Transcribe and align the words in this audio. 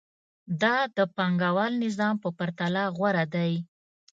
دا 0.61 0.75
د 0.97 0.99
پانګوال 1.15 1.73
نظام 1.85 2.15
په 2.23 2.29
پرتله 2.37 2.83
غوره 2.97 3.25
دی 3.35 3.53